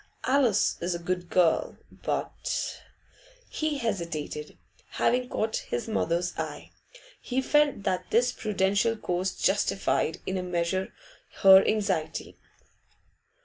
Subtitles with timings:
[0.23, 2.81] Alice is a good girl, but'
[3.59, 4.57] He hesitated,
[4.93, 6.71] having caught his mother's eye.
[7.21, 10.91] He felt that this prudential course justified in a measure
[11.43, 12.35] her anxiety.